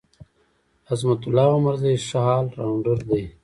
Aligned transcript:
عظمت 0.89 1.21
الله 1.27 1.49
عمرزی 1.57 1.93
ښه 2.07 2.21
ال 2.35 2.45
راونډر 2.57 2.99
دی. 3.09 3.23